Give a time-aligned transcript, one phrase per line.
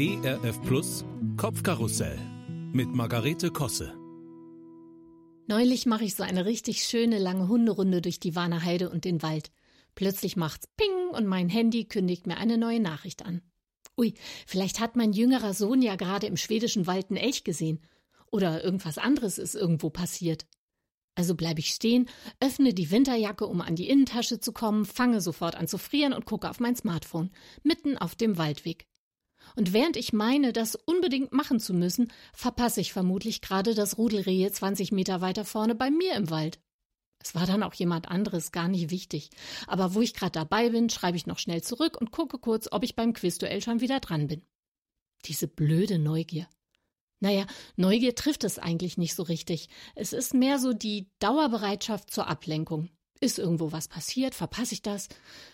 [0.00, 1.04] ERF Plus
[1.36, 2.16] Kopfkarussell
[2.72, 3.98] mit Margarete Kosse.
[5.48, 9.22] Neulich mache ich so eine richtig schöne lange Hunderunde durch die Warner Heide und den
[9.22, 9.50] Wald.
[9.96, 13.42] Plötzlich macht's Ping und mein Handy kündigt mir eine neue Nachricht an.
[13.96, 14.14] Ui,
[14.46, 17.80] vielleicht hat mein jüngerer Sohn ja gerade im schwedischen Wald einen Elch gesehen.
[18.30, 20.46] Oder irgendwas anderes ist irgendwo passiert.
[21.16, 22.08] Also bleibe ich stehen,
[22.38, 26.24] öffne die Winterjacke, um an die Innentasche zu kommen, fange sofort an zu frieren und
[26.24, 27.32] gucke auf mein Smartphone,
[27.64, 28.86] mitten auf dem Waldweg.
[29.56, 34.50] Und während ich meine, das unbedingt machen zu müssen, verpasse ich vermutlich gerade das Rudelrehe
[34.50, 36.58] 20 Meter weiter vorne bei mir im Wald.
[37.20, 39.30] Es war dann auch jemand anderes, gar nicht wichtig.
[39.66, 42.84] Aber wo ich gerade dabei bin, schreibe ich noch schnell zurück und gucke kurz, ob
[42.84, 44.42] ich beim Quizduell schon wieder dran bin.
[45.24, 46.48] Diese blöde Neugier.
[47.20, 49.68] Naja, Neugier trifft es eigentlich nicht so richtig.
[49.96, 52.88] Es ist mehr so die Dauerbereitschaft zur Ablenkung.
[53.20, 54.36] Ist irgendwo was passiert?
[54.36, 55.08] Verpasse ich das?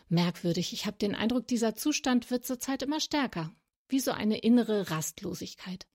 [0.08, 0.74] Merkwürdig.
[0.74, 3.50] Ich habe den Eindruck, dieser Zustand wird zurzeit immer stärker
[3.88, 5.86] wie so eine innere Rastlosigkeit.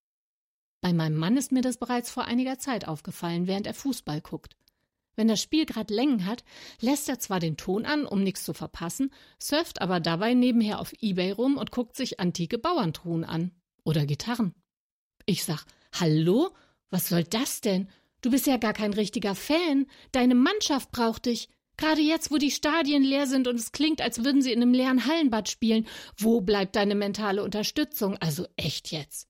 [0.82, 4.56] Bei meinem Mann ist mir das bereits vor einiger Zeit aufgefallen, während er Fußball guckt.
[5.16, 6.46] Wenn das Spiel gerade Längen hat,
[6.80, 10.94] lässt er zwar den Ton an, um nichts zu verpassen, surft aber dabei nebenher auf
[11.02, 13.52] Ebay rum und guckt sich antike Bauerntruhen an.
[13.84, 14.54] Oder Gitarren.
[15.26, 16.52] Ich sag, hallo?
[16.90, 17.90] Was soll das denn?
[18.22, 19.88] Du bist ja gar kein richtiger Fan.
[20.14, 21.50] Deine Mannschaft braucht dich.
[21.80, 24.74] Gerade jetzt, wo die Stadien leer sind und es klingt, als würden sie in einem
[24.74, 28.18] leeren Hallenbad spielen, wo bleibt deine mentale Unterstützung?
[28.18, 29.30] Also echt jetzt.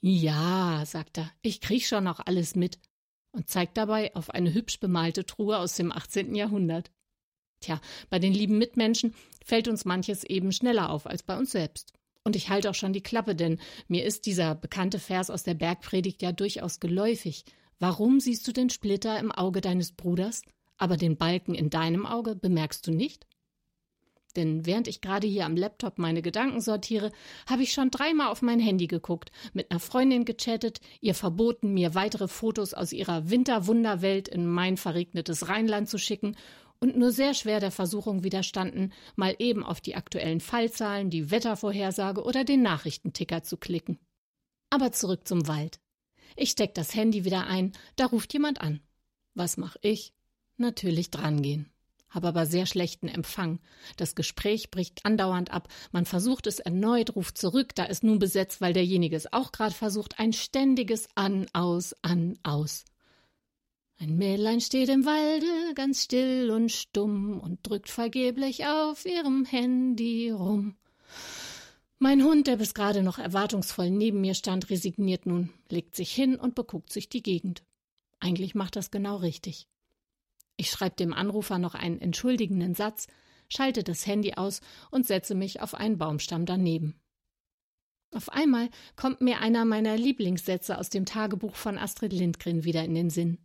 [0.00, 2.78] Ja, sagt er, ich krieg schon noch alles mit
[3.32, 6.34] und zeigt dabei auf eine hübsch bemalte Truhe aus dem 18.
[6.34, 6.90] Jahrhundert.
[7.60, 11.92] Tja, bei den lieben Mitmenschen fällt uns manches eben schneller auf als bei uns selbst.
[12.24, 15.54] Und ich halte auch schon die Klappe, denn mir ist dieser bekannte Vers aus der
[15.54, 17.44] Bergpredigt ja durchaus geläufig.
[17.78, 20.40] Warum siehst du den Splitter im Auge deines Bruders?
[20.78, 23.26] Aber den Balken in deinem Auge bemerkst du nicht?
[24.36, 27.10] Denn während ich gerade hier am Laptop meine Gedanken sortiere,
[27.48, 31.94] habe ich schon dreimal auf mein Handy geguckt, mit einer Freundin gechattet, ihr verboten, mir
[31.94, 36.36] weitere Fotos aus ihrer Winterwunderwelt in mein verregnetes Rheinland zu schicken
[36.78, 42.22] und nur sehr schwer der Versuchung widerstanden, mal eben auf die aktuellen Fallzahlen, die Wettervorhersage
[42.22, 43.98] oder den Nachrichtenticker zu klicken.
[44.70, 45.80] Aber zurück zum Wald.
[46.36, 48.80] Ich steck das Handy wieder ein, da ruft jemand an.
[49.34, 50.12] Was mach ich?
[50.58, 51.70] Natürlich drangehen.
[52.10, 53.60] Habe aber sehr schlechten Empfang.
[53.96, 55.68] Das Gespräch bricht andauernd ab.
[55.92, 59.74] Man versucht es erneut, ruft zurück, da ist nun besetzt, weil derjenige es auch gerade
[59.74, 60.18] versucht.
[60.18, 62.84] Ein ständiges An, aus, an, aus.
[64.00, 70.30] Ein Mädlein steht im Walde, ganz still und stumm und drückt vergeblich auf ihrem Handy
[70.30, 70.76] rum.
[71.98, 76.36] Mein Hund, der bis gerade noch erwartungsvoll neben mir stand, resigniert nun, legt sich hin
[76.36, 77.64] und beguckt sich die Gegend.
[78.20, 79.68] Eigentlich macht das genau richtig.
[80.58, 83.06] Ich schreibe dem Anrufer noch einen entschuldigenden Satz,
[83.48, 84.60] schalte das Handy aus
[84.90, 87.00] und setze mich auf einen Baumstamm daneben.
[88.14, 92.94] Auf einmal kommt mir einer meiner Lieblingssätze aus dem Tagebuch von Astrid Lindgren wieder in
[92.94, 93.38] den Sinn.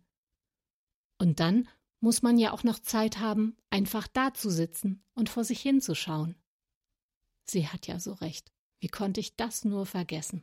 [1.18, 1.68] Und dann
[2.00, 6.34] muss man ja auch noch Zeit haben, einfach da zu sitzen und vor sich hinzuschauen.
[7.46, 8.52] Sie hat ja so recht.
[8.80, 10.42] Wie konnte ich das nur vergessen?